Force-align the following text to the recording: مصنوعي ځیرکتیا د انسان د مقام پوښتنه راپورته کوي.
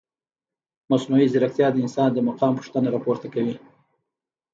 مصنوعي 0.91 1.27
ځیرکتیا 1.33 1.67
د 1.71 1.77
انسان 1.83 2.09
د 2.13 2.19
مقام 2.29 2.53
پوښتنه 2.59 2.87
راپورته 2.95 3.27
کوي. 3.33 3.55